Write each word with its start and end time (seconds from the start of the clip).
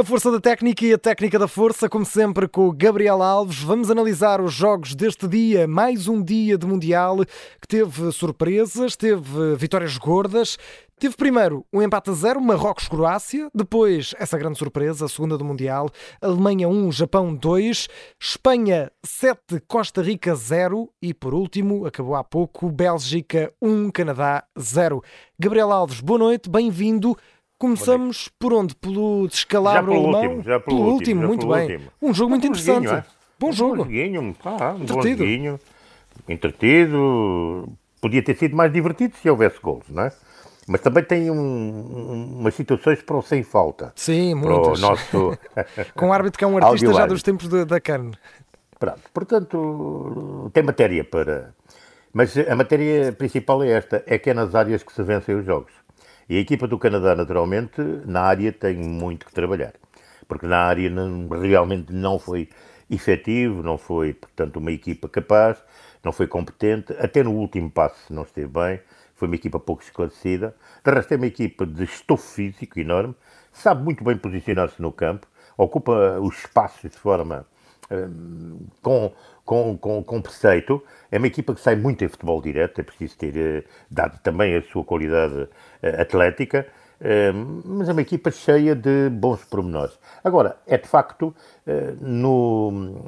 A 0.00 0.04
força 0.04 0.32
da 0.32 0.40
técnica 0.40 0.82
e 0.86 0.94
a 0.94 0.98
técnica 0.98 1.38
da 1.38 1.46
força, 1.46 1.86
como 1.86 2.06
sempre, 2.06 2.48
com 2.48 2.66
o 2.66 2.72
Gabriel 2.72 3.20
Alves. 3.20 3.60
Vamos 3.60 3.90
analisar 3.90 4.40
os 4.40 4.50
jogos 4.50 4.94
deste 4.94 5.28
dia, 5.28 5.68
mais 5.68 6.08
um 6.08 6.22
dia 6.22 6.56
de 6.56 6.66
Mundial 6.66 7.18
que 7.60 7.68
teve 7.68 8.10
surpresas, 8.10 8.96
teve 8.96 9.56
vitórias 9.56 9.98
gordas. 9.98 10.56
Teve 10.98 11.16
primeiro 11.16 11.66
um 11.70 11.82
empate 11.82 12.08
a 12.08 12.12
zero, 12.14 12.40
Marrocos-Croácia, 12.40 13.50
depois 13.54 14.14
essa 14.18 14.38
grande 14.38 14.58
surpresa, 14.58 15.04
a 15.04 15.08
segunda 15.08 15.36
do 15.36 15.44
Mundial, 15.44 15.90
Alemanha 16.18 16.66
1, 16.66 16.92
Japão 16.92 17.34
2, 17.34 17.88
Espanha 18.18 18.90
7, 19.04 19.60
Costa 19.68 20.00
Rica 20.00 20.34
0 20.34 20.90
e 21.02 21.12
por 21.12 21.34
último, 21.34 21.84
acabou 21.84 22.14
há 22.14 22.24
pouco, 22.24 22.70
Bélgica 22.70 23.52
1, 23.60 23.90
Canadá 23.90 24.44
0. 24.58 25.02
Gabriel 25.38 25.70
Alves, 25.70 26.00
boa 26.00 26.18
noite, 26.18 26.48
bem-vindo. 26.48 27.14
Começamos 27.60 28.28
por 28.38 28.54
onde? 28.54 28.74
Pelo 28.74 29.28
descalabro 29.28 29.92
já 29.92 29.98
pelo 30.00 30.02
alemão? 30.16 30.22
Último, 30.22 30.42
já 30.42 30.60
pelo, 30.60 30.76
pelo 30.78 30.92
último, 30.92 31.20
já 31.20 31.26
muito 31.28 31.40
pelo 31.46 31.52
bem. 31.52 31.62
último. 31.72 31.90
Um 32.00 32.14
jogo 32.14 32.30
muito 32.30 32.44
Um 32.44 32.46
interessante. 32.48 32.84
joguinho, 32.84 32.98
é? 32.98 33.04
Bom 33.38 33.48
Um 33.48 33.52
jogo. 33.52 33.76
joguinho, 33.76 34.36
ah, 34.46 34.70
um 34.72 34.78
bom 34.78 34.82
Entretido. 34.84 35.18
joguinho, 35.24 35.60
entretido. 36.26 37.68
Podia 38.00 38.22
ter 38.22 38.36
sido 38.38 38.56
mais 38.56 38.72
divertido 38.72 39.14
se 39.16 39.28
houvesse 39.28 39.60
gols, 39.60 39.84
não 39.90 40.04
é? 40.04 40.12
Mas 40.66 40.80
também 40.80 41.04
tem 41.04 41.30
um- 41.30 41.36
um- 41.38 42.38
umas 42.40 42.54
situações 42.54 43.02
para 43.02 43.16
o 43.16 43.22
sem 43.22 43.42
falta. 43.42 43.92
Sim, 43.94 44.32
o 44.34 44.36
muitas. 44.38 44.80
nosso. 44.80 45.38
Com 45.94 46.06
um 46.08 46.12
árbitro 46.12 46.38
que 46.38 46.44
é 46.44 46.46
um 46.46 46.56
artista 46.56 46.92
já 46.94 47.06
dos 47.06 47.22
tempos 47.22 47.46
da, 47.48 47.64
da 47.64 47.80
carne. 47.80 48.12
Pronto, 48.78 49.00
portanto, 49.12 50.50
tem 50.54 50.62
matéria 50.62 51.04
para. 51.04 51.52
Mas 52.12 52.36
a 52.38 52.56
matéria 52.56 53.12
principal 53.12 53.62
é 53.62 53.70
esta: 53.72 54.02
é 54.06 54.18
que 54.18 54.30
é 54.30 54.34
nas 54.34 54.54
áreas 54.54 54.82
que 54.82 54.92
se 54.92 55.02
vencem 55.02 55.34
os 55.34 55.44
jogos. 55.44 55.72
E 56.30 56.36
a 56.36 56.38
equipa 56.38 56.68
do 56.68 56.78
Canadá, 56.78 57.16
naturalmente, 57.16 57.82
na 58.06 58.20
área 58.22 58.52
tem 58.52 58.76
muito 58.76 59.26
que 59.26 59.32
trabalhar. 59.32 59.72
Porque 60.28 60.46
na 60.46 60.58
área 60.58 60.88
não- 60.88 61.26
realmente 61.28 61.92
não 61.92 62.20
foi 62.20 62.48
efetivo, 62.88 63.64
não 63.64 63.76
foi, 63.76 64.14
portanto, 64.14 64.58
uma 64.58 64.70
equipa 64.70 65.08
capaz, 65.08 65.60
não 66.04 66.12
foi 66.12 66.28
competente. 66.28 66.92
Até 67.00 67.24
no 67.24 67.32
último 67.32 67.68
passo 67.68 68.14
não 68.14 68.22
esteve 68.22 68.46
bem. 68.46 68.80
Foi 69.16 69.26
uma 69.26 69.34
equipa 69.34 69.58
pouco 69.58 69.82
esclarecida. 69.82 70.54
De 70.84 70.92
resto, 70.92 71.10
é 71.14 71.16
uma 71.16 71.26
equipa 71.26 71.66
de 71.66 71.82
estofo 71.82 72.22
físico 72.32 72.78
enorme, 72.78 73.16
sabe 73.52 73.82
muito 73.82 74.04
bem 74.04 74.16
posicionar-se 74.16 74.80
no 74.80 74.92
campo, 74.92 75.26
ocupa 75.56 76.20
os 76.20 76.38
espaços 76.38 76.88
de 76.88 76.96
forma 76.96 77.44
com, 78.82 79.12
com, 79.44 79.76
com, 79.78 80.02
com 80.02 80.22
preceito. 80.22 80.82
É 81.10 81.18
uma 81.18 81.26
equipa 81.26 81.54
que 81.54 81.60
sai 81.60 81.76
muito 81.76 82.04
em 82.04 82.08
futebol 82.08 82.40
direto, 82.40 82.80
é 82.80 82.84
preciso 82.84 83.18
ter 83.18 83.36
eh, 83.36 83.64
dado 83.90 84.18
também 84.20 84.56
a 84.56 84.62
sua 84.62 84.84
qualidade 84.84 85.48
eh, 85.82 86.00
atlética, 86.00 86.66
eh, 87.00 87.32
mas 87.64 87.88
é 87.88 87.92
uma 87.92 88.02
equipa 88.02 88.30
cheia 88.30 88.74
de 88.74 89.08
bons 89.10 89.44
pormenores. 89.44 89.98
Agora, 90.22 90.56
é 90.66 90.76
de 90.76 90.86
facto 90.86 91.34
eh, 91.66 91.94
no, 92.00 93.04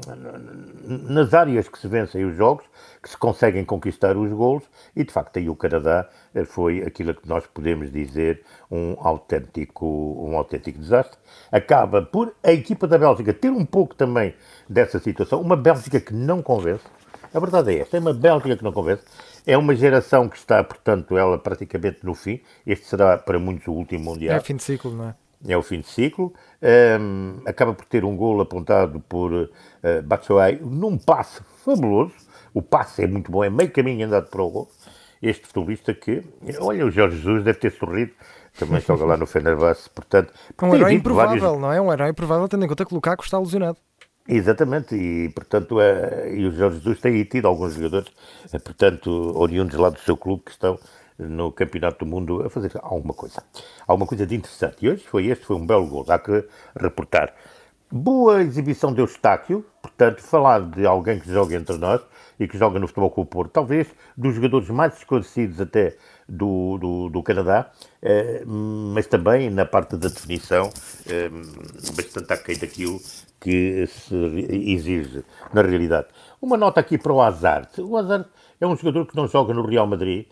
nas 0.87 1.35
áreas 1.35 1.69
que 1.69 1.79
se 1.79 1.87
vencem 1.89 2.25
os 2.25 2.37
jogos 2.37 2.65
que 3.03 3.11
se 3.11 3.17
conseguem 3.17 3.65
conquistar 3.65 4.17
os 4.17 4.33
golos 4.33 4.63
e 4.95 5.03
de 5.05 5.13
facto 5.13 5.37
aí 5.37 5.49
o 5.51 5.57
Canadá 5.57 6.09
eh, 6.35 6.45
foi 6.45 6.83
aquilo 6.83 7.15
que 7.15 7.29
nós 7.29 7.47
podemos 7.47 7.91
dizer 7.91 8.43
um 8.71 8.97
autêntico, 8.99 9.87
um 9.87 10.37
autêntico 10.37 10.79
desastre. 10.79 11.19
Acaba 11.51 12.01
por 12.03 12.35
a 12.43 12.53
equipa 12.53 12.87
da 12.87 12.97
Bélgica 12.97 13.35
ter 13.35 13.51
um 13.51 13.65
pouco 13.65 13.95
também 13.95 14.35
dessa 14.69 14.99
situação, 14.99 15.41
uma 15.41 15.57
Bélgica 15.57 16.01
que 16.01 16.15
não 16.15 16.41
convence. 16.41 16.85
A 17.35 17.41
verdade 17.41 17.75
é 17.75 17.81
esta, 17.81 17.97
é 17.97 18.01
uma 18.01 18.13
Bélgica 18.13 18.57
que 18.57 18.65
não 18.65 18.73
convence. 18.73 19.03
É 19.47 19.57
uma 19.57 19.75
geração 19.75 20.29
que 20.29 20.37
está, 20.37 20.63
portanto, 20.63 21.17
ela 21.17 21.39
praticamente 21.39 21.99
no 22.05 22.15
fim. 22.15 22.41
Este 22.67 22.87
será 22.87 23.19
para 23.19 23.39
muitos 23.39 23.67
o 23.67 23.73
último 23.73 24.05
Mundial 24.05 24.37
É 24.37 24.41
fim 24.41 24.57
de 24.57 24.63
ciclo, 24.63 24.93
não 24.95 25.09
é? 25.09 25.15
é 25.49 25.57
o 25.57 25.63
fim 25.63 25.81
de 25.81 25.89
ciclo. 25.89 26.33
Ahm, 26.63 27.41
acaba 27.47 27.73
por 27.75 27.85
ter 27.87 28.05
um 28.05 28.17
gol 28.17 28.41
apontado 28.41 29.01
por 29.09 29.33
uh, 29.33 29.49
Batshuayi 30.05 30.61
num 30.63 30.97
passe 30.97 31.41
fabuloso. 31.65 32.13
O 32.55 32.63
passe 32.63 33.03
é 33.03 33.07
muito 33.07 33.33
bom, 33.33 33.43
é 33.43 33.51
meio 33.51 33.71
caminho 33.71 34.07
andado 34.07 34.29
para 34.29 34.43
o 34.43 34.51
gol. 34.51 34.69
Este 35.21 35.47
futebolista 35.47 35.95
que, 35.95 36.23
olha, 36.61 36.85
o 36.85 36.91
Jorge 36.91 37.17
Jesus 37.17 37.45
deve 37.45 37.59
ter 37.59 37.73
sorrido, 37.73 38.13
também 38.59 38.81
joga 38.81 39.05
lá 39.05 39.17
no 39.17 39.25
Fenerbahçe, 39.27 39.89
portanto... 39.91 40.33
Um 40.61 40.75
herói 40.75 40.95
improvável, 40.95 41.41
vários- 41.41 41.61
não 41.61 41.73
é? 41.73 41.81
Um 41.81 41.93
herói 41.93 42.11
improvável, 42.11 42.49
tendo 42.49 42.65
em 42.65 42.69
conta 42.69 42.85
que 42.85 42.93
o 42.93 42.97
Lukaku 42.97 43.25
está 43.25 43.37
alusionado. 43.37 43.79
Exatamente, 44.29 44.95
e 44.95 45.29
portanto, 45.31 45.81
eh, 45.81 46.33
e 46.37 46.47
o 46.47 46.53
Jorge 46.53 46.79
Jesus 46.79 47.01
tem 47.01 47.25
tido 47.25 47.49
alguns 47.49 47.75
jogadores, 47.75 48.13
eh, 48.53 48.59
portanto, 48.59 49.11
oriundos 49.37 49.77
lá 49.77 49.91
do 49.91 49.99
seu 49.99 50.17
clube 50.17 50.45
que 50.45 50.53
estão 50.53 50.79
no 51.19 51.51
Campeonato 51.53 52.05
do 52.05 52.07
Mundo 52.11 52.43
a 52.45 52.49
fazer 52.49 52.71
alguma 52.83 53.15
coisa. 53.15 53.43
Alguma 53.87 54.07
coisa 54.07 54.25
de 54.25 54.37
interessante. 54.37 54.77
E 54.87 54.89
hoje 54.91 55.03
foi 55.05 55.27
este, 55.27 55.45
foi 55.45 55.57
um 55.57 55.67
belo 55.67 55.87
gol, 55.89 56.05
há 56.09 56.19
que 56.21 56.45
reportar. 56.79 57.35
Boa 57.91 58.43
exibição 58.43 58.95
de 58.95 59.01
Eustáquio, 59.01 59.65
portanto, 60.03 60.21
falar 60.23 60.61
de 60.63 60.85
alguém 60.85 61.21
que 61.21 61.33
joga 61.33 61.55
entre 61.55 61.77
nós 61.79 62.01
e 62.41 62.49
que 62.49 62.59
joga 62.59 62.79
no 62.79 62.89
Futebol 62.89 63.11
Clube 63.11 63.31
Porto, 63.31 63.53
talvez 63.53 63.87
dos 64.17 64.35
jogadores 64.35 64.69
mais 64.69 64.97
esclarecidos 64.99 65.61
até 65.61 65.97
do, 66.29 66.77
do, 66.79 67.09
do 67.09 67.23
Canadá, 67.23 67.71
eh, 68.03 68.43
mas 68.45 69.07
também 69.07 69.49
na 69.49 69.65
parte 69.65 69.97
da 69.97 70.09
definição, 70.09 70.71
eh, 71.07 71.31
bastante 71.95 72.33
aquém 72.33 72.59
daquilo 72.59 73.01
que 73.41 73.87
se 73.87 74.15
exige 74.73 75.25
na 75.53 75.63
realidade. 75.63 76.09
Uma 76.41 76.57
nota 76.57 76.81
aqui 76.81 76.99
para 76.99 77.13
o 77.13 77.21
Hazard. 77.21 77.69
O 77.81 77.97
Hazard 77.97 78.27
é 78.61 78.67
um 78.67 78.77
jogador 78.77 79.07
que 79.07 79.17
não 79.17 79.29
joga 79.29 79.55
no 79.55 79.65
Real 79.65 79.87
Madrid, 79.87 80.27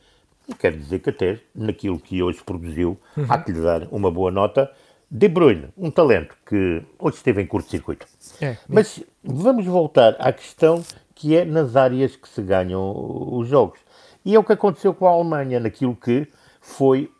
quer 0.58 0.72
dizer 0.72 0.98
que 0.98 1.10
até 1.10 1.38
naquilo 1.54 2.00
que 2.00 2.20
hoje 2.22 2.42
produziu, 2.44 2.98
há 3.28 3.38
que 3.38 3.52
lhe 3.52 3.60
dar 3.60 3.86
uma 3.92 4.10
boa 4.10 4.32
nota. 4.32 4.70
De 5.10 5.28
Bruyne, 5.28 5.70
um 5.76 5.90
talento 5.90 6.36
que 6.46 6.84
hoje 6.96 7.16
esteve 7.16 7.42
em 7.42 7.46
curto-circuito. 7.46 8.06
É. 8.40 8.56
Mas 8.68 9.02
vamos 9.24 9.66
voltar 9.66 10.14
à 10.20 10.32
questão 10.32 10.84
que 11.16 11.36
é 11.36 11.44
nas 11.44 11.74
áreas 11.74 12.14
que 12.14 12.28
se 12.28 12.40
ganham 12.40 12.94
os 13.32 13.48
jogos. 13.48 13.80
E 14.24 14.36
é 14.36 14.38
o 14.38 14.44
que 14.44 14.52
aconteceu 14.52 14.94
com 14.94 15.08
a 15.08 15.10
Alemanha, 15.10 15.58
naquilo 15.58 15.96
que 15.96 16.28
foi, 16.60 17.10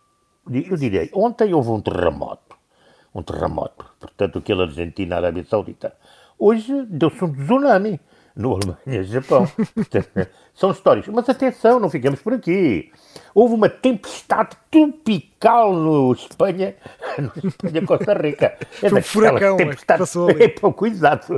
eu 0.49 0.77
direi, 0.77 1.11
ontem 1.13 1.53
houve 1.53 1.71
um 1.71 1.81
terremoto. 1.81 2.57
Um 3.13 3.23
terremoto. 3.25 3.85
Portanto, 3.99 4.39
aquele 4.39 4.63
Argentina, 4.63 5.17
Arábia 5.17 5.43
Saudita. 5.43 5.93
Hoje 6.39 6.87
deu-se 6.87 7.25
um 7.25 7.33
tsunami 7.33 8.01
no 8.37 8.53
Alemanha, 8.55 9.03
Japão. 9.05 9.47
Portanto, 9.75 10.09
São 10.55 10.71
histórias. 10.73 11.07
Mas 11.09 11.29
atenção, 11.29 11.81
não 11.81 11.89
ficamos 11.89 12.21
por 12.21 12.35
aqui. 12.35 12.93
Houve 13.35 13.55
uma 13.55 13.69
tempestade 13.69 14.51
tropical 14.71 15.73
no 15.75 16.13
Espanha, 16.13 16.75
no 17.19 17.49
Espanha 17.49 17.87
Costa 17.87 18.13
Rica. 18.15 18.57
É 18.83 18.89
Foi 18.91 18.99
um 18.99 19.03
furacão, 19.03 19.57
tempestade- 19.57 19.99
passou 20.01 20.29
ali. 20.29 20.43
É 20.45 20.49
pouco 20.49 20.87
exato. 20.87 21.37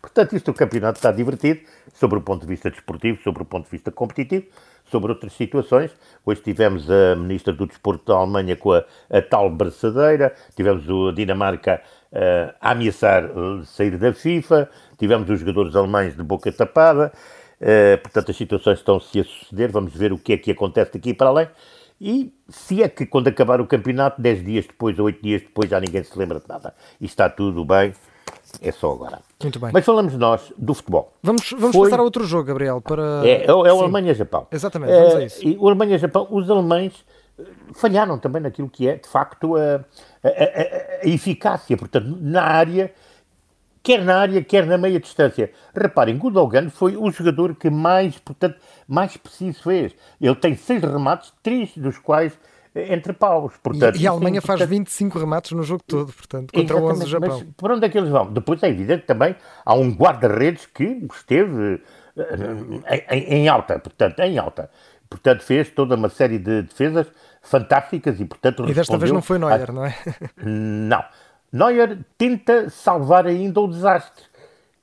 Portanto, 0.00 0.34
isto 0.34 0.50
o 0.50 0.54
campeonato 0.54 0.98
está 0.98 1.12
divertido, 1.12 1.60
sobre 1.94 2.18
o 2.18 2.22
ponto 2.22 2.40
de 2.42 2.48
vista 2.48 2.68
desportivo, 2.70 3.22
sobre 3.22 3.42
o 3.42 3.46
ponto 3.46 3.66
de 3.66 3.70
vista 3.70 3.92
competitivo, 3.92 4.46
sobre 4.90 5.12
outras 5.12 5.32
situações. 5.34 5.92
Hoje 6.26 6.40
tivemos 6.42 6.90
a 6.90 7.14
Ministra 7.14 7.52
do 7.52 7.66
Desporto 7.66 8.06
da 8.12 8.18
Alemanha 8.18 8.56
com 8.56 8.72
a, 8.72 8.84
a 9.08 9.22
tal 9.22 9.48
braçadeira, 9.50 10.34
tivemos 10.56 10.84
a 10.88 11.12
Dinamarca 11.14 11.80
eh, 12.12 12.54
a 12.60 12.70
ameaçar 12.72 13.24
eh, 13.24 13.64
sair 13.64 13.96
da 13.96 14.12
FIFA, 14.12 14.68
tivemos 14.98 15.28
os 15.30 15.40
jogadores 15.40 15.74
alemães 15.74 16.16
de 16.16 16.22
boca 16.22 16.52
tapada, 16.52 17.12
eh, 17.60 17.96
portanto 17.96 18.30
as 18.30 18.36
situações 18.36 18.78
estão-se 18.78 19.20
a 19.20 19.24
suceder, 19.24 19.70
vamos 19.72 19.94
ver 19.94 20.12
o 20.12 20.18
que 20.18 20.34
é 20.34 20.36
que 20.36 20.50
acontece 20.50 20.92
daqui 20.92 21.14
para 21.14 21.28
além. 21.28 21.48
E 22.00 22.34
se 22.48 22.82
é 22.82 22.88
que 22.88 23.06
quando 23.06 23.28
acabar 23.28 23.60
o 23.60 23.66
campeonato, 23.66 24.20
10 24.20 24.44
dias 24.44 24.66
depois 24.66 24.98
ou 24.98 25.06
8 25.06 25.22
dias 25.22 25.40
depois, 25.42 25.70
já 25.70 25.78
ninguém 25.78 26.02
se 26.02 26.18
lembra 26.18 26.40
de 26.40 26.48
nada. 26.48 26.74
E 27.00 27.04
está 27.06 27.30
tudo 27.30 27.64
bem, 27.64 27.92
é 28.60 28.72
só 28.72 28.90
agora. 28.92 29.20
Muito 29.40 29.60
bem. 29.60 29.70
Mas 29.72 29.84
falamos 29.84 30.12
nós 30.16 30.52
do 30.58 30.74
futebol. 30.74 31.12
Vamos, 31.22 31.48
vamos 31.52 31.76
Foi- 31.76 31.88
passar 31.88 32.00
a 32.00 32.02
outro 32.02 32.24
jogo, 32.24 32.44
Gabriel, 32.44 32.80
para... 32.80 33.22
É, 33.24 33.46
é 33.46 33.52
o, 33.54 33.64
é. 33.64 33.70
Alemanha-Japão. 33.70 34.48
Exatamente, 34.50 34.92
vamos 34.92 35.14
a 35.14 35.22
Eh, 35.22 35.26
isso. 35.26 35.46
E 35.46 35.56
o 35.56 35.68
Alemanha-Japão, 35.68 36.26
os 36.30 36.50
alemães 36.50 37.04
falharam 37.74 38.18
também 38.18 38.42
naquilo 38.42 38.68
que 38.68 38.88
é, 38.88 38.96
de 38.96 39.08
facto, 39.08 39.56
a, 39.56 39.84
a- 40.22 40.28
a- 40.28 41.04
a 41.04 41.08
eficácia. 41.08 41.76
Portanto, 41.76 42.16
na 42.20 42.42
área, 42.42 42.92
quer 43.82 44.04
na 44.04 44.18
área, 44.18 44.42
quer 44.44 44.66
na 44.66 44.78
meia 44.78 45.00
distância. 45.00 45.50
Reparem, 45.74 46.16
Gudogan 46.18 46.70
foi 46.70 46.96
o 46.96 47.10
jogador 47.10 47.54
que 47.56 47.70
mais, 47.70 48.18
portanto, 48.18 48.56
mais 48.86 49.16
preciso 49.16 49.62
fez. 49.62 49.94
Ele 50.20 50.36
tem 50.36 50.54
seis 50.54 50.82
remates, 50.82 51.32
três 51.42 51.76
dos 51.76 51.98
quais 51.98 52.38
eh, 52.74 52.94
entre 52.94 53.12
paus. 53.12 53.52
Portanto, 53.62 53.96
E, 53.96 53.98
e 53.98 54.00
a 54.00 54.02
isso 54.02 54.10
Alemanha 54.10 54.38
é 54.38 54.40
faz 54.40 54.60
importante. 54.60 54.78
25 54.78 55.18
remates 55.18 55.52
no 55.52 55.62
jogo 55.62 55.82
todo, 55.86 56.12
portanto, 56.12 56.52
contra 56.52 56.76
11 56.76 57.04
do 57.04 57.10
Japão. 57.10 57.28
Mas 57.28 57.46
por 57.56 57.72
onde 57.72 57.86
é 57.86 57.88
que 57.88 57.98
eles 57.98 58.10
vão? 58.10 58.32
Depois 58.32 58.62
é 58.62 58.68
evidente 58.68 59.04
também 59.04 59.34
há 59.64 59.74
um 59.74 59.90
guarda-redes 59.90 60.66
que 60.66 60.84
esteve 61.12 61.82
eh, 62.16 63.06
em, 63.10 63.22
em 63.42 63.48
alta, 63.48 63.78
portanto, 63.78 64.20
em 64.20 64.38
alta. 64.38 64.70
Portanto, 65.12 65.42
fez 65.42 65.68
toda 65.68 65.94
uma 65.94 66.08
série 66.08 66.38
de 66.38 66.62
defesas 66.62 67.06
fantásticas 67.42 68.18
e, 68.18 68.24
portanto, 68.24 68.64
E 68.66 68.72
desta 68.72 68.96
vez 68.96 69.12
não 69.12 69.20
foi 69.20 69.36
a- 69.36 69.40
Neuer, 69.40 69.70
não 69.72 69.84
é? 69.84 69.94
não. 70.42 71.04
Neuer 71.52 71.98
tenta 72.16 72.70
salvar 72.70 73.26
ainda 73.26 73.60
o 73.60 73.68
desastre, 73.68 74.24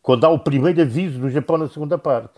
quando 0.04 0.26
há 0.26 0.30
o 0.30 0.38
primeiro 0.40 0.82
aviso 0.82 1.20
do 1.20 1.30
Japão 1.32 1.58
na 1.58 1.68
segunda 1.68 1.98
parte. 1.98 2.34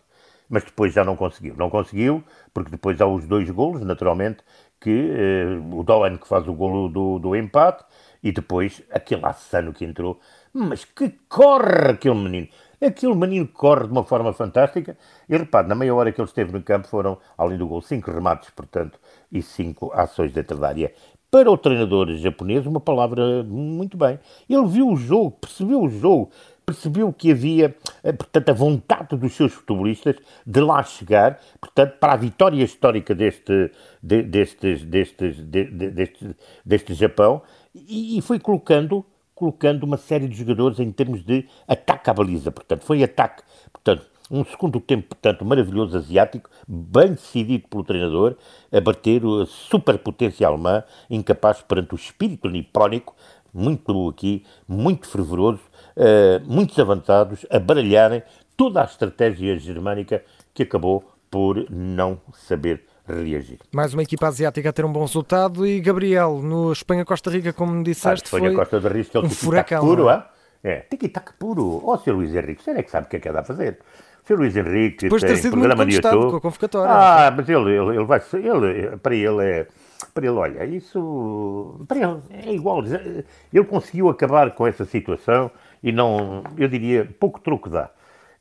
Mas 0.50 0.64
depois 0.64 0.94
já 0.94 1.04
não 1.04 1.16
conseguiu. 1.18 1.54
Não 1.58 1.70
conseguiu, 1.70 2.24
porque 2.54 2.72
depois 2.72 3.00
há 3.02 3.06
os 3.08 3.26
dois 3.28 3.50
golos, 3.50 3.82
naturalmente, 3.82 4.40
que 4.80 5.12
eh, 5.14 5.60
o 5.74 5.84
Doan 5.84 6.18
que 6.18 6.28
faz 6.28 6.48
o 6.48 6.54
golo 6.54 6.88
do, 6.90 7.20
do 7.20 7.36
empate 7.36 7.84
E 8.24 8.32
depois, 8.32 8.82
aquele 8.92 9.26
Assano 9.26 9.74
que 9.74 9.84
entrou, 9.86 10.20
mas 10.54 10.86
que 10.86 11.10
corre 11.28 11.92
aquele 11.92 12.16
menino! 12.16 12.48
Aquele 12.82 13.14
menino 13.14 13.48
corre 13.48 13.86
de 13.86 13.92
uma 13.92 14.04
forma 14.04 14.34
fantástica. 14.34 14.98
E 15.30 15.38
repare, 15.38 15.68
na 15.68 15.76
meia 15.76 15.94
hora 15.94 16.12
que 16.12 16.20
ele 16.20 16.28
esteve 16.28 16.52
no 16.52 16.64
campo 16.64 16.88
foram, 16.88 17.20
além 17.38 17.58
do 17.58 17.68
gol, 17.68 17.82
cinco 17.82 18.10
remates, 18.10 18.50
portanto, 18.50 19.00
e 19.32 19.42
cinco 19.42 19.92
ações 19.94 20.34
dentro 20.34 20.58
da 20.58 20.70
área. 20.70 20.92
Para 21.30 21.50
o 21.50 21.58
treinador 21.58 22.14
japonês, 22.16 22.66
uma 22.66 22.82
palavra 22.82 23.44
muito 23.44 23.96
bem. 23.96 24.20
Ele 24.50 24.68
viu 24.68 24.90
o 24.90 24.98
jogo, 24.98 25.32
percebeu 25.32 25.82
o 25.82 25.88
jogo, 25.88 26.32
percebeu 26.66 27.14
que 27.14 27.32
havia, 27.32 27.76
eh, 28.04 28.12
portanto, 28.12 28.50
a 28.50 28.54
vontade 28.54 29.16
dos 29.16 29.34
seus 29.34 29.54
futebolistas 29.54 30.16
de 30.46 30.60
lá 30.60 30.84
chegar, 30.84 31.40
portanto, 31.60 31.98
para 32.00 32.14
a 32.14 32.18
vitória 32.18 32.64
histórica 32.64 33.14
deste, 33.16 33.72
de, 34.02 34.24
destes, 34.24 34.84
destes, 34.84 35.38
de, 35.38 35.66
deste, 35.66 36.36
deste 36.66 36.94
Japão, 36.94 37.42
e, 37.74 38.18
e 38.18 38.22
foi 38.22 38.40
colocando 38.40 39.06
colocando 39.42 39.84
uma 39.86 39.98
série 39.98 40.28
de 40.28 40.36
jogadores 40.36 40.80
em 40.80 40.92
termos 40.92 41.26
de 41.26 41.48
ataque 41.68 42.12
à 42.12 42.14
baliza. 42.14 42.52
Portanto, 42.52 42.84
foi 42.84 43.02
ataque. 43.02 43.42
Portanto, 43.74 44.06
um 44.30 44.46
segundo 44.46 44.80
tempo, 44.80 45.08
portanto, 45.16 45.44
maravilhoso 45.44 45.98
asiático, 45.98 46.48
bem 46.68 47.14
decidido 47.14 47.68
pelo 47.68 47.84
treinador, 47.84 48.36
a 48.72 48.80
bater 48.80 49.24
a 49.26 49.48
superpotência 49.48 50.46
alemã, 50.46 50.84
incapaz 51.10 51.60
perante 51.64 51.96
o 51.96 51.98
espírito 51.98 52.48
nipónico, 52.48 53.16
muito 53.52 54.10
aqui, 54.10 54.46
muito 54.68 55.10
fervoroso, 55.10 55.62
uh, 55.98 56.46
muitos 56.46 56.78
avançados, 56.78 57.44
a 57.50 57.58
baralharem 57.58 58.22
toda 58.56 58.80
a 58.80 58.86
estratégia 58.86 59.58
germânica 59.58 60.24
que 60.54 60.62
acabou 60.62 61.04
por 61.32 61.66
não 61.72 62.22
saber 62.32 62.84
reagir. 63.16 63.60
Mais 63.72 63.94
uma 63.94 64.04
equipa 64.04 64.28
asiática 64.28 64.70
a 64.70 64.74
ter 64.74 64.86
um 64.86 64.92
bom 64.92 65.02
resultado 65.02 65.66
e 65.66 65.80
Gabriel, 65.80 66.42
no 66.42 66.72
Espanha-Costa 66.72 67.30
Rica, 67.30 67.54
como 67.54 67.74
me 67.74 67.84
disseste, 67.84 68.28
ah, 68.28 68.30
foi 68.30 68.42
de 68.80 68.88
Risco, 68.88 69.20
um 69.20 69.30
furacão. 69.30 69.82
Puro, 69.82 70.10
é? 70.10 70.26
é, 70.64 70.80
tic-tac 70.82 71.34
puro. 71.40 71.82
Ó, 71.86 71.94
oh, 71.94 71.98
Sr. 71.98 72.12
Luís 72.12 72.34
Henrique, 72.34 72.64
você 72.64 72.72
é 72.72 72.84
que 72.84 72.92
sabe 72.92 73.08
o 73.08 73.10
que 73.10 73.18
é 73.18 73.20
que 73.20 73.28
é 73.28 73.32
a 73.32 73.44
fazer. 73.44 73.80
Sr. 74.26 74.38
Luís 74.38 74.56
Henrique 74.56 75.04
Depois 75.06 75.22
tem 75.22 75.32
ter 75.32 75.38
sido 75.38 75.52
programa 75.52 75.84
muito 75.84 75.96
contestado 75.96 76.30
com 76.30 76.36
a 76.36 76.42
convocatória. 76.42 76.94
Ah, 76.94 77.32
mas 77.36 77.50
ele, 77.50 77.72
ele, 77.72 77.96
ele 77.98 78.06
vai... 78.06 78.22
Ele, 78.34 78.98
para 78.98 79.16
ele 79.16 79.44
é... 79.44 79.68
Para 80.14 80.26
ele, 80.26 80.36
olha, 80.36 80.66
isso... 80.66 81.86
Para 81.88 81.98
ele 81.98 82.22
é 82.30 82.54
igual. 82.54 82.84
Ele 82.84 83.66
conseguiu 83.66 84.10
acabar 84.10 84.52
com 84.52 84.68
essa 84.68 84.86
situação 84.86 85.50
e 85.82 85.92
não... 85.92 86.44
Eu 86.58 86.68
diria, 86.68 87.10
pouco 87.20 87.40
troco 87.40 87.70
dá. 87.70 87.90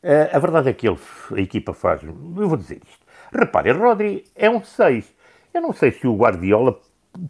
Uh, 0.03 0.35
a 0.35 0.39
verdade 0.39 0.69
é 0.71 0.73
que 0.73 0.89
ele, 0.89 0.99
a 1.35 1.41
equipa 1.41 1.73
faz... 1.73 2.03
Eu 2.03 2.15
vou 2.15 2.57
dizer 2.57 2.81
isto. 2.87 3.00
Repare, 3.33 3.73
Rodri 3.73 4.25
é 4.35 4.51
um 4.51 4.63
6. 4.63 5.13
Eu 5.53 5.63
não 5.63 5.73
sei 5.73 5.93
se 5.93 6.07
o 6.07 6.17
Guardiola 6.17 6.79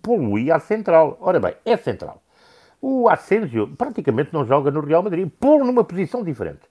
poluía 0.02 0.56
a 0.56 0.60
central. 0.60 1.18
Ora 1.20 1.40
bem, 1.40 1.54
é 1.64 1.76
central. 1.76 2.22
O 2.80 3.08
Asensio 3.08 3.68
praticamente 3.76 4.32
não 4.32 4.44
joga 4.46 4.70
no 4.70 4.80
Real 4.80 5.02
Madrid, 5.02 5.30
pô 5.38 5.58
numa 5.58 5.84
posição 5.84 6.24
diferente. 6.24 6.62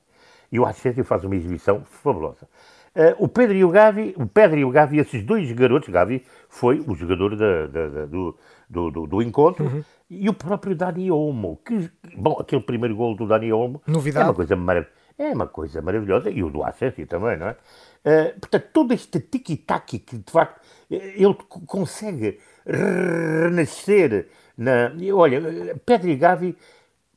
E 0.51 0.59
o 0.59 0.65
Asensio 0.65 1.03
faz 1.03 1.23
uma 1.23 1.35
exibição 1.35 1.83
fabulosa. 1.85 2.47
Uh, 2.95 3.13
o 3.23 3.27
Pedro 3.27 3.55
e 3.55 3.63
o 3.63 3.69
Gavi, 3.69 4.15
o 4.17 4.25
Pedro 4.25 4.57
e 4.57 4.65
o 4.65 4.71
Gavi, 4.71 4.97
esses 4.97 5.23
dois 5.23 5.51
garotos, 5.51 5.89
Gavi 5.89 6.23
foi 6.49 6.83
o 6.87 6.95
jogador 6.95 7.35
da, 7.35 7.67
da, 7.67 7.87
da, 7.87 8.05
do, 8.07 8.35
do, 8.67 8.89
do, 8.89 9.07
do, 9.07 9.21
encontro, 9.21 9.65
uhum. 9.65 9.83
e 10.09 10.27
o 10.27 10.33
próprio 10.33 10.75
Dani 10.75 11.11
Olmo, 11.11 11.59
que, 11.63 11.87
bom, 12.17 12.35
aquele 12.39 12.63
primeiro 12.63 12.95
gol 12.95 13.15
do 13.15 13.27
Dani 13.27 13.53
Olmo 13.53 13.79
Novidade. 13.85 14.25
é 14.25 14.27
uma 14.29 14.33
coisa 14.33 14.55
maravilhosa. 14.55 14.91
É 15.19 15.33
uma 15.33 15.47
coisa 15.47 15.81
maravilhosa, 15.81 16.29
e 16.29 16.41
o 16.41 16.49
do 16.49 16.63
Asensio 16.63 17.05
também, 17.05 17.37
não 17.37 17.49
é? 17.49 17.51
Uh, 17.51 18.39
portanto, 18.39 18.67
todo 18.71 18.93
este 18.93 19.19
tiki-taki 19.19 19.99
que, 19.99 20.17
de 20.17 20.31
facto, 20.31 20.61
ele 20.89 21.35
consegue 21.67 22.39
renascer 22.65 24.27
na... 24.57 24.91
Olha, 25.13 25.75
Pedro 25.85 26.09
e 26.09 26.15
Gavi 26.15 26.57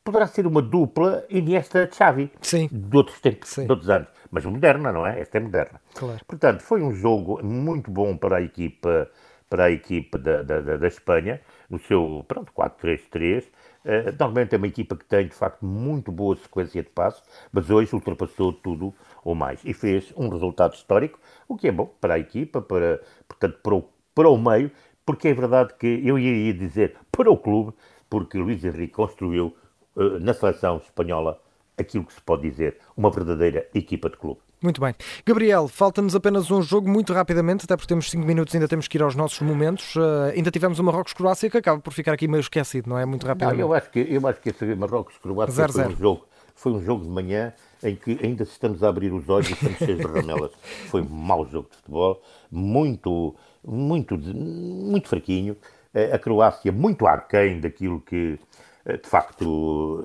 poderá 0.04 0.26
ser 0.26 0.46
uma 0.48 0.60
dupla 0.60 1.24
Iniesta-Xavi 1.30 2.32
de 2.70 2.96
outros 2.96 3.20
tempos, 3.20 3.50
Sim. 3.50 3.66
de 3.66 3.70
outros 3.70 3.88
anos. 3.88 4.08
Mas 4.32 4.44
moderna, 4.44 4.90
não 4.92 5.06
é? 5.06 5.20
Esta 5.20 5.38
é 5.38 5.40
moderna. 5.40 5.80
Claro. 5.94 6.20
Portanto, 6.26 6.60
foi 6.60 6.82
um 6.82 6.92
jogo 6.92 7.40
muito 7.44 7.90
bom 7.90 8.16
para 8.16 8.38
a 8.38 8.42
equipa, 8.42 9.08
para 9.48 9.64
a 9.64 9.70
equipa 9.70 10.18
da, 10.18 10.42
da, 10.42 10.60
da 10.76 10.88
Espanha, 10.88 11.40
no 11.70 11.78
seu, 11.78 12.24
pronto, 12.26 12.52
4-3-3, 12.52 13.44
Uh, 13.84 14.14
normalmente 14.18 14.54
é 14.54 14.58
uma 14.58 14.66
equipa 14.66 14.96
que 14.96 15.04
tem, 15.04 15.26
de 15.26 15.34
facto, 15.34 15.64
muito 15.64 16.12
boa 16.12 16.36
sequência 16.36 16.82
de 16.82 16.88
passos, 16.90 17.22
mas 17.52 17.68
hoje 17.68 17.94
ultrapassou 17.94 18.52
tudo 18.52 18.94
ou 19.24 19.34
mais 19.34 19.60
e 19.64 19.74
fez 19.74 20.12
um 20.16 20.28
resultado 20.28 20.74
histórico, 20.74 21.18
o 21.48 21.56
que 21.56 21.68
é 21.68 21.72
bom 21.72 21.92
para 22.00 22.14
a 22.14 22.18
equipa, 22.18 22.62
para, 22.62 23.00
portanto, 23.26 23.58
para 23.62 23.74
o, 23.74 23.84
para 24.14 24.28
o 24.28 24.38
meio, 24.38 24.70
porque 25.04 25.28
é 25.28 25.34
verdade 25.34 25.74
que 25.74 26.00
eu 26.04 26.18
iria 26.18 26.54
dizer 26.54 26.96
para 27.10 27.30
o 27.30 27.36
clube, 27.36 27.72
porque 28.08 28.38
Luís 28.38 28.64
Henrique 28.64 28.94
construiu 28.94 29.56
uh, 29.96 30.18
na 30.20 30.32
seleção 30.32 30.76
espanhola 30.76 31.40
aquilo 31.76 32.04
que 32.04 32.12
se 32.12 32.20
pode 32.20 32.42
dizer 32.42 32.78
uma 32.96 33.10
verdadeira 33.10 33.66
equipa 33.74 34.08
de 34.08 34.16
clube. 34.16 34.40
Muito 34.62 34.80
bem. 34.80 34.94
Gabriel, 35.26 35.68
falta-nos 35.68 36.14
apenas 36.14 36.50
um 36.50 36.62
jogo 36.62 36.88
muito 36.88 37.12
rapidamente, 37.12 37.64
até 37.64 37.76
porque 37.76 37.88
temos 37.88 38.10
5 38.10 38.26
minutos, 38.26 38.54
ainda 38.54 38.68
temos 38.68 38.86
que 38.86 38.96
ir 38.96 39.02
aos 39.02 39.14
nossos 39.14 39.40
momentos. 39.40 39.96
Uh, 39.96 40.32
ainda 40.34 40.50
tivemos 40.50 40.78
o 40.78 40.84
Marrocos-Croácia 40.84 41.50
que 41.50 41.58
acaba 41.58 41.80
por 41.80 41.92
ficar 41.92 42.12
aqui 42.12 42.28
meio 42.28 42.40
esquecido, 42.40 42.88
não 42.88 42.98
é? 42.98 43.04
Muito 43.04 43.26
rapidamente. 43.26 43.60
Não, 43.60 43.68
eu, 43.68 43.74
acho 43.74 43.90
que, 43.90 44.00
eu 44.00 44.26
acho 44.26 44.40
que 44.40 44.50
esse 44.50 44.74
Marrocos-Croácia 44.74 45.68
foi 45.68 45.86
um 45.86 45.96
jogo 45.96 46.32
foi 46.54 46.72
um 46.72 46.82
jogo 46.82 47.02
de 47.02 47.10
manhã 47.10 47.52
em 47.82 47.96
que 47.96 48.18
ainda 48.22 48.44
estamos 48.44 48.82
a 48.82 48.88
abrir 48.88 49.12
os 49.12 49.28
olhos 49.28 49.50
e 49.50 49.52
estamos 49.52 49.78
cheios 49.78 49.98
de 49.98 50.06
ramelas. 50.06 50.52
Foi 50.88 51.02
um 51.02 51.08
mau 51.08 51.44
jogo 51.46 51.68
de 51.68 51.76
futebol, 51.76 52.22
muito, 52.50 53.34
muito, 53.64 54.16
muito 54.16 55.08
fraquinho. 55.08 55.56
Eh, 55.92 56.12
a 56.12 56.18
Croácia 56.18 56.70
muito 56.70 57.06
aquém 57.06 57.60
daquilo 57.60 58.00
que, 58.00 58.38
eh, 58.86 58.96
de 58.96 59.08
facto, 59.08 60.04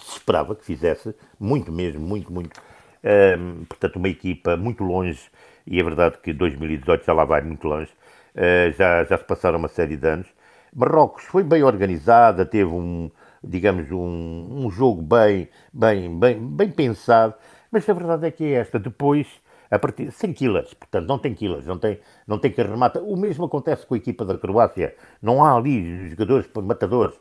se 0.00 0.18
esperava 0.18 0.54
que 0.54 0.64
fizesse, 0.64 1.14
muito 1.40 1.72
mesmo, 1.72 2.00
muito, 2.00 2.32
muito 2.32 2.60
um, 3.04 3.64
portanto, 3.64 3.96
uma 3.96 4.08
equipa 4.08 4.56
muito 4.56 4.82
longe, 4.82 5.20
e 5.66 5.78
é 5.78 5.82
verdade 5.82 6.18
que 6.22 6.32
2018 6.32 7.04
já 7.04 7.12
lá 7.12 7.24
vai 7.24 7.42
muito 7.42 7.66
longe, 7.66 7.90
uh, 8.34 8.72
já, 8.76 9.04
já 9.04 9.18
se 9.18 9.24
passaram 9.24 9.58
uma 9.58 9.68
série 9.68 9.96
de 9.96 10.06
anos. 10.06 10.26
Marrocos 10.74 11.24
foi 11.24 11.42
bem 11.42 11.62
organizada, 11.62 12.44
teve 12.44 12.70
um, 12.70 13.10
digamos, 13.42 13.90
um, 13.92 14.64
um 14.64 14.70
jogo 14.70 15.02
bem, 15.02 15.48
bem, 15.72 16.18
bem, 16.18 16.38
bem 16.38 16.70
pensado, 16.70 17.34
mas 17.70 17.88
a 17.88 17.92
verdade 17.92 18.26
é 18.26 18.30
que 18.30 18.44
é 18.44 18.52
esta. 18.54 18.78
Depois, 18.78 19.26
a 19.70 19.78
partir 19.78 20.10
sem 20.10 20.32
killers, 20.32 20.74
portanto, 20.74 21.06
não 21.06 21.18
tem 21.18 21.34
killers, 21.34 21.66
não 21.66 21.78
tem, 21.78 22.00
não 22.26 22.38
tem 22.38 22.50
que 22.50 22.62
remata. 22.62 23.00
O 23.02 23.16
mesmo 23.16 23.44
acontece 23.44 23.86
com 23.86 23.94
a 23.94 23.96
equipa 23.98 24.24
da 24.24 24.38
Croácia. 24.38 24.94
Não 25.20 25.44
há 25.44 25.56
ali 25.56 26.08
jogadores 26.08 26.48
matadores. 26.62 27.14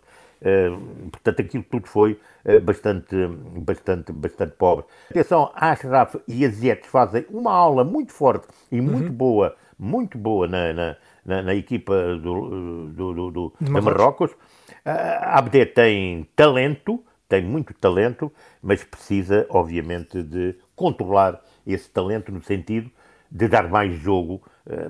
Eh, 0.43 0.69
portanto, 1.09 1.41
aquilo 1.41 1.63
tudo 1.63 1.87
foi 1.87 2.19
uh, 2.43 2.59
bastante, 2.59 3.15
bastante, 3.59 4.11
bastante 4.11 4.51
pobre. 4.57 4.83
Atenção, 5.09 5.49
Ashraf 5.55 6.15
e 6.27 6.45
Aziet 6.45 6.85
fazem 6.85 7.25
uma 7.29 7.53
aula 7.53 7.85
muito 7.85 8.11
forte 8.11 8.47
e 8.69 8.81
muito 8.81 9.07
uhum. 9.07 9.15
boa, 9.15 9.55
muito 9.79 10.17
boa 10.17 10.45
na, 10.45 10.73
na, 10.73 10.97
na, 11.25 11.41
na 11.43 11.55
equipa 11.55 12.17
do, 12.17 12.87
do, 12.89 13.13
do, 13.13 13.31
do 13.31 13.53
de 13.61 13.71
Marrocos. 13.71 14.31
Uh, 14.31 15.21
Abde 15.21 15.65
tem 15.65 16.27
talento, 16.35 17.01
tem 17.29 17.41
muito 17.41 17.73
talento, 17.73 18.29
mas 18.61 18.83
precisa, 18.83 19.45
obviamente, 19.49 20.21
de 20.21 20.55
controlar 20.75 21.41
esse 21.65 21.89
talento 21.89 22.33
no 22.33 22.43
sentido 22.43 22.91
de 23.31 23.47
dar 23.47 23.67
mais 23.67 23.91
jogo, 23.95 24.43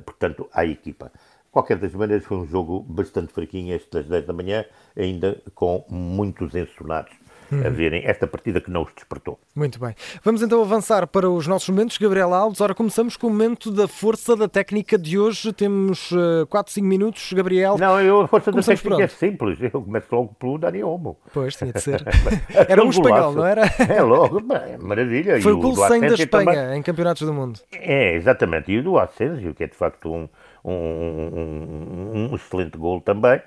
portanto, 0.06 0.50
à 0.52 0.66
equipa. 0.66 1.10
Qualquer 1.54 1.78
das 1.78 1.94
maneiras, 1.94 2.26
foi 2.26 2.38
um 2.38 2.48
jogo 2.48 2.80
bastante 2.82 3.32
fraquinho, 3.32 3.76
este 3.76 3.88
das 3.92 4.08
10 4.08 4.26
da 4.26 4.34
manhã, 4.34 4.66
ainda 4.98 5.40
com 5.54 5.86
muitos 5.88 6.56
ensonados 6.56 7.14
a 7.52 7.68
uhum. 7.68 7.74
verem 7.74 8.04
esta 8.06 8.26
partida 8.26 8.60
que 8.60 8.72
não 8.72 8.84
os 8.84 8.94
despertou. 8.94 9.40
Muito 9.56 9.80
bem. 9.80 9.94
Vamos 10.24 10.42
então 10.42 10.62
avançar 10.62 11.06
para 11.08 11.30
os 11.30 11.46
nossos 11.46 11.70
momentos. 11.70 11.98
Gabriel 11.98 12.34
Alves, 12.34 12.62
ora 12.62 12.74
começamos 12.74 13.16
com 13.16 13.28
o 13.28 13.30
momento 13.30 13.72
da 13.72 13.88
força 13.88 14.36
da 14.36 14.48
técnica 14.48 14.98
de 14.98 15.20
hoje. 15.20 15.54
Temos 15.54 16.12
uh, 16.12 16.48
4, 16.50 16.74
5 16.74 16.88
minutos. 16.88 17.34
Gabriel. 17.34 17.78
Não, 17.78 18.00
eu, 18.02 18.22
a 18.22 18.28
força 18.28 18.52
da 18.52 18.62
técnica 18.62 19.04
é 19.04 19.08
simples. 19.08 19.60
Eu 19.62 19.82
começo 19.84 20.08
logo 20.12 20.34
pelo 20.40 20.58
Dani 20.58 20.84
Olmo. 20.84 21.18
Pois, 21.32 21.56
tinha 21.56 21.72
de 21.72 21.82
ser. 21.82 22.04
era 22.68 22.84
um 22.84 22.90
espanhol, 22.90 23.34
não 23.34 23.46
era? 23.46 23.64
É 23.88 24.02
logo, 24.02 24.42
é 24.54 24.78
maravilha. 24.78 25.42
Foi 25.42 25.52
o 25.52 25.60
gol 25.60 25.76
100 25.76 26.02
da 26.02 26.08
Espanha 26.08 26.46
também. 26.46 26.80
em 26.80 26.82
campeonatos 26.82 27.22
do 27.24 27.34
mundo. 27.34 27.60
É, 27.72 28.16
exatamente. 28.16 28.72
E 28.72 28.80
o 28.80 28.84
do 28.84 28.98
Asensio, 28.98 29.54
que 29.54 29.64
é 29.64 29.68
de 29.68 29.76
facto 29.76 30.12
um, 30.12 30.28
um, 30.64 30.72
um, 30.72 32.30
um 32.32 32.36
excelente 32.36 32.78
gol 32.78 33.02
também. 33.02 33.42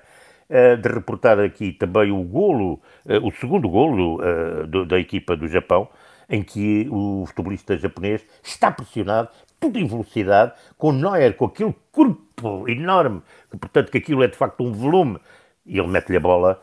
Uh, 0.49 0.77
de 0.77 0.87
reportar 0.87 1.39
aqui 1.39 1.73
também 1.73 2.09
o 2.09 2.23
golo, 2.23 2.79
uh, 3.05 3.27
o 3.27 3.31
segundo 3.31 3.67
golo 3.67 4.21
uh, 4.21 4.65
do, 4.65 4.85
da 4.85 4.97
equipa 4.97 5.35
do 5.35 5.45
Japão, 5.45 5.89
em 6.29 6.41
que 6.41 6.87
o 6.89 7.25
futebolista 7.27 7.77
japonês 7.77 8.25
está 8.41 8.71
pressionado, 8.71 9.27
tudo 9.59 9.77
em 9.77 9.85
velocidade, 9.85 10.53
com 10.77 10.93
Neuer, 10.93 11.35
com 11.35 11.45
aquele 11.45 11.75
corpo 11.91 12.69
enorme, 12.69 13.21
que, 13.51 13.57
portanto 13.57 13.91
que 13.91 13.97
aquilo 13.97 14.23
é 14.23 14.27
de 14.27 14.37
facto 14.37 14.63
um 14.63 14.71
volume, 14.71 15.19
e 15.65 15.77
ele 15.77 15.87
mete-lhe 15.89 16.17
a 16.17 16.21
bola 16.21 16.61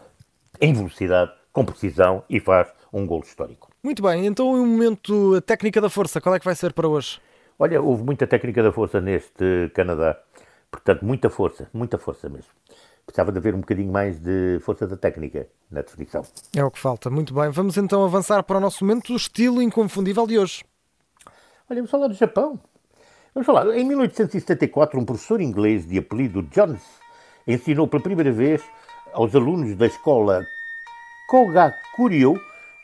em 0.60 0.72
velocidade, 0.72 1.32
com 1.52 1.64
precisão, 1.64 2.24
e 2.30 2.40
faz 2.40 2.72
um 2.90 3.06
golo 3.06 3.22
histórico. 3.22 3.68
Muito 3.82 4.02
bem, 4.02 4.24
então 4.24 4.50
o 4.50 4.66
momento, 4.66 5.34
a 5.34 5.42
técnica 5.42 5.78
da 5.80 5.90
força, 5.90 6.22
qual 6.22 6.34
é 6.34 6.38
que 6.38 6.44
vai 6.46 6.54
ser 6.54 6.72
para 6.72 6.88
hoje? 6.88 7.20
Olha, 7.58 7.82
houve 7.82 8.02
muita 8.02 8.26
técnica 8.26 8.62
da 8.62 8.72
força 8.72 8.98
neste 9.00 9.70
Canadá. 9.74 10.18
Portanto, 10.74 11.04
muita 11.04 11.30
força, 11.30 11.70
muita 11.72 11.96
força 11.98 12.28
mesmo. 12.28 12.50
precisava 13.06 13.30
de 13.30 13.38
haver 13.38 13.54
um 13.54 13.60
bocadinho 13.60 13.92
mais 13.92 14.18
de 14.18 14.58
força 14.60 14.88
da 14.88 14.96
técnica 14.96 15.46
na 15.70 15.82
definição. 15.82 16.24
É 16.52 16.64
o 16.64 16.70
que 16.70 16.80
falta. 16.80 17.08
Muito 17.08 17.32
bem. 17.32 17.48
Vamos 17.50 17.76
então 17.76 18.04
avançar 18.04 18.42
para 18.42 18.58
o 18.58 18.60
nosso 18.60 18.84
momento 18.84 19.12
do 19.12 19.16
estilo 19.16 19.62
inconfundível 19.62 20.26
de 20.26 20.36
hoje. 20.36 20.64
Olha, 21.70 21.76
vamos 21.76 21.90
falar 21.92 22.08
do 22.08 22.14
Japão. 22.14 22.58
Vamos 23.32 23.46
falar. 23.46 23.68
Em 23.68 23.84
1874, 23.84 24.98
um 24.98 25.04
professor 25.04 25.40
inglês 25.40 25.86
de 25.86 25.96
apelido 25.96 26.42
Jones 26.42 26.82
ensinou 27.46 27.86
pela 27.86 28.02
primeira 28.02 28.32
vez 28.32 28.60
aos 29.12 29.32
alunos 29.32 29.76
da 29.76 29.86
escola 29.86 30.44
Kogakuryo 31.30 32.34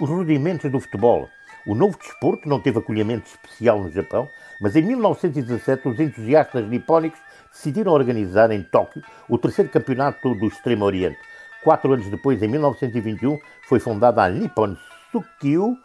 os 0.00 0.08
rudimentos 0.08 0.70
do 0.70 0.78
futebol. 0.78 1.28
O 1.66 1.74
novo 1.74 1.98
desporto 1.98 2.48
não 2.48 2.60
teve 2.60 2.78
acolhimento 2.78 3.26
especial 3.26 3.82
no 3.82 3.90
Japão, 3.90 4.28
mas 4.60 4.76
em 4.76 4.82
1917 4.82 5.88
os 5.88 5.98
entusiastas 5.98 6.68
nipónicos 6.68 7.18
decidiram 7.50 7.92
organizar 7.92 8.50
em 8.50 8.62
Tóquio 8.62 9.02
o 9.28 9.38
terceiro 9.38 9.70
campeonato 9.70 10.34
do 10.34 10.46
Extremo 10.46 10.84
Oriente. 10.84 11.18
Quatro 11.64 11.92
anos 11.92 12.08
depois, 12.08 12.42
em 12.42 12.48
1921, 12.48 13.38
foi 13.68 13.80
fundada 13.80 14.22
a 14.22 14.28
Nippon 14.28 14.76
Sukyu 15.10 15.72
uh, 15.72 15.76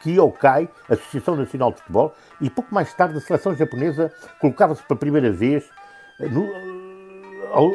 Kyokai, 0.00 0.68
Associação 0.88 1.36
Nacional 1.36 1.72
de 1.72 1.78
Futebol, 1.78 2.14
e 2.40 2.48
pouco 2.48 2.74
mais 2.74 2.92
tarde 2.94 3.18
a 3.18 3.20
seleção 3.20 3.54
japonesa 3.54 4.12
colocava-se 4.40 4.82
pela 4.82 4.98
primeira 4.98 5.30
vez 5.30 5.68
no, 6.18 6.48
ao, 7.52 7.70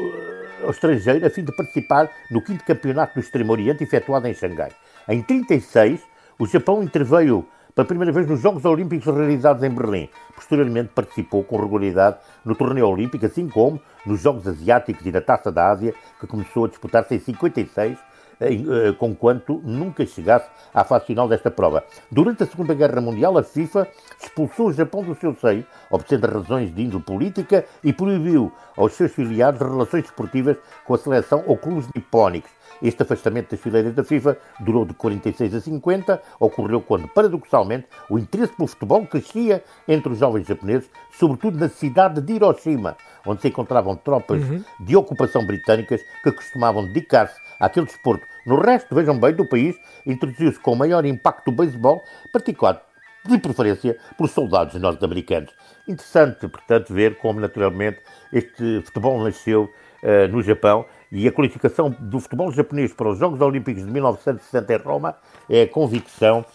ao 0.63 0.71
estrangeiro 0.71 1.25
a 1.25 1.29
fim 1.29 1.43
de 1.43 1.55
participar 1.55 2.09
no 2.31 2.41
quinto 2.41 2.63
campeonato 2.65 3.13
do 3.13 3.19
Extremo 3.19 3.51
Oriente 3.51 3.83
efetuado 3.83 4.27
em 4.27 4.33
Xangai. 4.33 4.71
Em 5.07 5.21
36, 5.21 6.01
o 6.37 6.45
Japão 6.47 6.83
interveio 6.83 7.47
pela 7.73 7.87
primeira 7.87 8.11
vez 8.11 8.27
nos 8.27 8.41
Jogos 8.41 8.65
Olímpicos 8.65 9.05
realizados 9.05 9.63
em 9.63 9.69
Berlim. 9.69 10.09
Posteriormente 10.35 10.89
participou 10.93 11.43
com 11.43 11.57
regularidade 11.57 12.17
no 12.43 12.55
torneio 12.55 12.87
olímpico, 12.87 13.25
assim 13.25 13.47
como 13.47 13.79
nos 14.05 14.21
Jogos 14.21 14.47
Asiáticos 14.47 15.05
e 15.05 15.11
na 15.11 15.21
Taça 15.21 15.51
da 15.51 15.69
Ásia, 15.69 15.93
que 16.19 16.27
começou 16.27 16.65
a 16.65 16.67
disputar-se 16.67 17.15
em 17.15 17.19
56 17.19 17.97
eh, 18.39 18.93
conquanto 18.97 19.61
nunca 19.63 20.05
chegasse 20.05 20.49
à 20.73 20.83
fase 20.83 21.05
final 21.05 21.27
desta 21.27 21.51
prova. 21.51 21.83
Durante 22.11 22.43
a 22.43 22.45
Segunda 22.45 22.73
Guerra 22.73 23.01
Mundial, 23.01 23.37
a 23.37 23.43
FIFA 23.43 23.87
expulsou 24.21 24.67
o 24.67 24.73
Japão 24.73 25.03
do 25.03 25.15
seu 25.15 25.35
seio, 25.35 25.65
obtendo 25.91 26.27
razões 26.27 26.73
de 26.73 26.83
índole 26.83 27.03
política 27.03 27.65
e 27.83 27.91
proibiu 27.91 28.51
aos 28.77 28.93
seus 28.93 29.11
filiados 29.11 29.59
relações 29.59 30.05
esportivas 30.05 30.57
com 30.85 30.93
a 30.93 30.97
seleção 30.97 31.43
ou 31.45 31.57
clubes 31.57 31.87
nipónicos. 31.93 32.59
Este 32.81 33.03
afastamento 33.03 33.51
das 33.51 33.59
fileiras 33.59 33.93
da 33.93 34.03
FIFA 34.03 34.37
durou 34.59 34.85
de 34.85 34.93
46 34.93 35.53
a 35.53 35.59
50, 35.59 36.21
ocorreu 36.39 36.81
quando, 36.81 37.07
paradoxalmente, 37.09 37.87
o 38.09 38.17
interesse 38.17 38.53
pelo 38.53 38.67
futebol 38.67 39.05
crescia 39.05 39.63
entre 39.87 40.13
os 40.13 40.19
jovens 40.19 40.47
japoneses, 40.47 40.89
sobretudo 41.11 41.59
na 41.59 41.67
cidade 41.67 42.21
de 42.21 42.33
Hiroshima, 42.33 42.95
onde 43.25 43.41
se 43.41 43.49
encontravam 43.49 43.95
tropas 43.97 44.41
uhum. 44.41 44.63
de 44.79 44.95
ocupação 44.95 45.45
britânicas 45.45 46.01
que 46.23 46.31
costumavam 46.31 46.85
dedicar-se 46.85 47.39
àquele 47.59 47.85
desporto. 47.85 48.25
No 48.45 48.55
resto, 48.59 48.95
vejam 48.95 49.19
bem, 49.19 49.33
do 49.33 49.45
país, 49.45 49.75
introduziu-se 50.05 50.59
com 50.59 50.75
maior 50.75 51.05
impacto 51.05 51.49
o 51.49 51.51
beisebol, 51.51 52.03
praticado 52.31 52.81
de 53.25 53.37
preferência 53.37 53.97
por 54.17 54.29
soldados 54.29 54.75
norte-americanos. 54.75 55.53
Interessante, 55.87 56.47
portanto, 56.47 56.93
ver 56.93 57.17
como 57.17 57.39
naturalmente 57.39 57.99
este 58.31 58.81
futebol 58.81 59.23
nasceu 59.23 59.71
uh, 60.03 60.27
no 60.31 60.41
Japão 60.41 60.85
e 61.11 61.27
a 61.27 61.31
qualificação 61.31 61.95
do 61.99 62.19
futebol 62.19 62.51
japonês 62.51 62.93
para 62.93 63.09
os 63.09 63.17
Jogos 63.17 63.41
Olímpicos 63.41 63.83
de 63.83 63.91
1960 63.91 64.73
em 64.73 64.77
Roma 64.77 65.15
é 65.49 65.63
a 65.63 65.67
convicção 65.67 66.45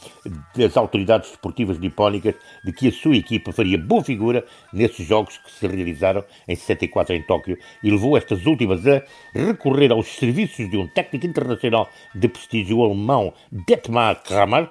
das 0.56 0.76
autoridades 0.76 1.30
desportivas 1.30 1.78
nipónicas 1.78 2.34
de 2.64 2.73
que 2.73 2.88
a 2.88 2.92
sua 2.92 3.16
equipa 3.16 3.52
faria 3.52 3.76
boa 3.76 4.04
figura 4.04 4.44
nesses 4.73 5.06
Jogos 5.06 5.38
que 5.38 5.50
se 5.50 5.66
realizaram 5.66 6.25
em 6.46 6.54
64 6.54 7.14
em 7.14 7.23
Tóquio 7.23 7.58
e 7.82 7.90
levou 7.90 8.16
estas 8.16 8.46
últimas 8.46 8.87
a 8.87 9.02
recorrer 9.34 9.90
aos 9.90 10.06
serviços 10.06 10.70
de 10.70 10.76
um 10.76 10.87
técnico 10.87 11.26
internacional 11.26 11.88
de 12.14 12.28
prestígio 12.28 12.82
alemão, 12.82 13.32
Detmar 13.50 14.23
Kramer, 14.23 14.70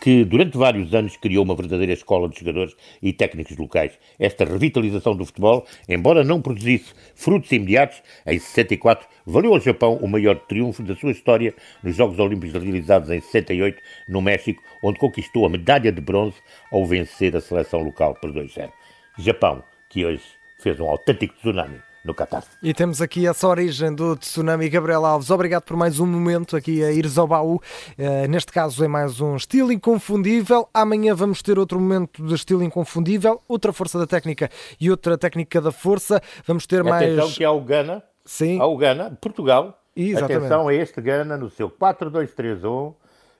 que 0.00 0.24
durante 0.24 0.56
vários 0.56 0.94
anos 0.94 1.16
criou 1.16 1.44
uma 1.44 1.54
verdadeira 1.54 1.92
escola 1.92 2.28
de 2.28 2.38
jogadores 2.38 2.74
e 3.02 3.12
técnicos 3.12 3.56
locais. 3.56 3.92
Esta 4.18 4.44
revitalização 4.44 5.14
do 5.14 5.24
futebol, 5.24 5.66
embora 5.88 6.24
não 6.24 6.40
produzisse 6.40 6.94
frutos 7.14 7.50
imediatos, 7.52 8.02
em 8.26 8.38
64 8.38 9.06
valeu 9.26 9.54
ao 9.54 9.60
Japão 9.60 9.96
o 9.96 10.08
maior 10.08 10.38
triunfo 10.46 10.82
da 10.82 10.94
sua 10.94 11.12
história 11.12 11.54
nos 11.82 11.96
Jogos 11.96 12.18
Olímpicos 12.18 12.62
realizados 12.62 13.10
em 13.10 13.20
68 13.20 13.80
no 14.08 14.20
México, 14.20 14.62
onde 14.82 14.98
conquistou 14.98 15.46
a 15.46 15.48
medalha 15.48 15.90
de 15.90 16.00
bronze 16.00 16.36
ao 16.70 16.84
vencer 16.86 17.36
a 17.36 17.40
seleção 17.40 17.80
local 17.80 18.14
por 18.14 18.32
2-0. 18.32 18.70
Japão, 19.18 19.62
que 19.88 20.04
hoje 20.04 20.24
fez 20.60 20.78
um 20.80 20.86
autêntico 20.86 21.34
tsunami 21.36 21.80
no 22.04 22.14
Qatar. 22.14 22.44
E 22.62 22.74
temos 22.74 23.00
aqui 23.00 23.26
essa 23.26 23.48
origem 23.48 23.94
do 23.94 24.14
tsunami 24.16 24.68
Gabriel 24.68 25.04
Alves. 25.04 25.30
Obrigado 25.30 25.62
por 25.62 25.76
mais 25.76 25.98
um 25.98 26.06
momento 26.06 26.56
aqui 26.56 26.84
a 26.84 26.92
ires 26.92 27.16
ao 27.16 27.26
baú. 27.26 27.56
Uh, 27.98 28.28
neste 28.28 28.52
caso 28.52 28.84
é 28.84 28.88
mais 28.88 29.20
um 29.20 29.36
estilo 29.36 29.72
inconfundível. 29.72 30.68
Amanhã 30.74 31.14
vamos 31.14 31.40
ter 31.40 31.58
outro 31.58 31.80
momento 31.80 32.22
de 32.22 32.34
estilo 32.34 32.62
inconfundível, 32.62 33.40
outra 33.48 33.72
força 33.72 33.98
da 33.98 34.06
técnica 34.06 34.50
e 34.78 34.90
outra 34.90 35.16
técnica 35.16 35.60
da 35.60 35.72
força. 35.72 36.20
Vamos 36.46 36.66
ter 36.66 36.84
mais. 36.84 37.18
Atenção 37.18 37.32
que 37.32 37.44
há 37.44 37.50
o 37.50 37.60
Gana. 37.62 38.02
Sim. 38.24 38.60
Há 38.60 38.66
o 38.66 38.76
Gana, 38.76 39.16
Portugal. 39.20 39.80
Exatamente. 39.96 40.38
Atenção 40.38 40.68
a 40.68 40.74
este 40.74 41.00
Gana 41.00 41.36
no 41.36 41.48
seu 41.50 41.70
4-2-3-1. 41.70 42.94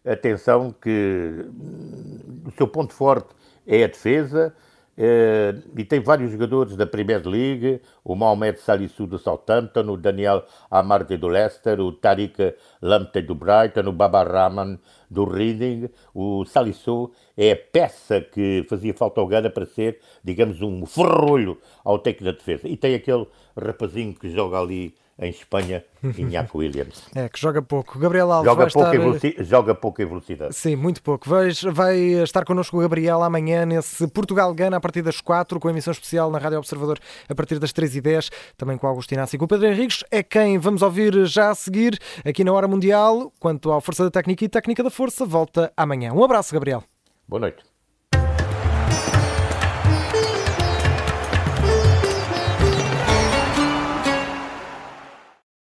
Atenção 0.06 0.70
que 0.70 1.46
hum, 1.48 2.42
o 2.46 2.50
seu 2.52 2.68
ponto 2.68 2.92
forte 2.92 3.28
é 3.66 3.84
a 3.84 3.86
defesa 3.86 4.54
e 4.96 5.84
tem 5.84 6.00
vários 6.00 6.30
jogadores 6.30 6.76
da 6.76 6.86
Premier 6.86 7.26
League, 7.26 7.80
o 8.04 8.14
Mohamed 8.14 8.60
Salissou 8.60 9.06
do 9.06 9.18
Southampton, 9.18 9.90
o 9.90 9.96
Daniel 9.96 10.44
Amarde 10.70 11.16
do 11.16 11.26
Leicester, 11.26 11.80
o 11.80 11.92
Tariq 11.92 12.54
Lamptey 12.80 13.22
do 13.22 13.34
Brighton, 13.34 13.88
o 13.88 13.92
Baba 13.92 14.22
Rahman 14.22 14.78
do 15.10 15.24
Reading. 15.24 15.88
O 16.14 16.44
Salissou 16.44 17.12
é 17.36 17.52
a 17.52 17.56
peça 17.56 18.20
que 18.20 18.64
fazia 18.68 18.94
falta 18.94 19.20
ao 19.20 19.26
Gana 19.26 19.50
para 19.50 19.66
ser, 19.66 19.98
digamos, 20.22 20.62
um 20.62 20.86
ferrolho 20.86 21.58
ao 21.84 21.98
técnico 21.98 22.32
da 22.32 22.38
defesa. 22.38 22.68
E 22.68 22.76
tem 22.76 22.94
aquele 22.94 23.26
rapazinho 23.56 24.14
que 24.14 24.28
joga 24.30 24.58
ali 24.58 24.94
em 25.18 25.30
Espanha, 25.30 25.85
Iñaco 26.02 26.59
Williams. 26.59 27.04
É, 27.14 27.28
que 27.28 27.40
joga 27.40 27.62
pouco. 27.62 27.99
Gabriel 27.99 28.30
Alves 28.33 28.50
joga, 28.50 28.66
pouca 28.66 29.16
estar... 29.16 29.44
joga 29.44 29.75
pouca 29.75 30.02
em 30.02 30.06
velocidade. 30.06 30.54
Sim, 30.54 30.75
muito 30.75 31.00
pouco. 31.02 31.28
Vai, 31.28 31.50
vai 31.73 31.99
estar 32.23 32.44
connosco 32.44 32.76
o 32.76 32.80
Gabriel 32.80 33.23
amanhã 33.23 33.64
nesse 33.64 34.09
Portugal-Gana 34.09 34.78
a 34.78 34.80
partir 34.80 35.02
das 35.02 35.21
4, 35.21 35.61
com 35.61 35.71
emissão 35.71 35.92
especial 35.92 36.30
na 36.30 36.38
Rádio 36.38 36.59
Observador 36.59 36.99
a 37.28 37.35
partir 37.35 37.59
das 37.59 37.73
3h10, 37.73 38.33
também 38.56 38.76
com 38.76 38.87
o 38.87 38.90
Agostinho 38.90 39.25
e 39.33 39.38
com 39.38 39.44
o 39.44 39.49
Pedro 39.49 39.68
Henriques. 39.68 40.02
É 40.11 40.23
quem 40.23 40.59
vamos 40.59 40.83
ouvir 40.83 41.25
já 41.26 41.50
a 41.50 41.54
seguir 41.54 41.99
aqui 42.25 42.42
na 42.42 42.52
Hora 42.52 42.66
Mundial. 42.66 43.33
Quanto 43.38 43.73
à 43.73 43.80
Força 43.80 44.04
da 44.04 44.11
Técnica 44.11 44.44
e 44.44 44.49
Técnica 44.49 44.83
da 44.83 44.90
Força, 44.90 45.25
volta 45.25 45.73
amanhã. 45.76 46.12
Um 46.12 46.25
abraço, 46.25 46.52
Gabriel. 46.52 46.83
Boa 47.28 47.40
noite. 47.40 47.73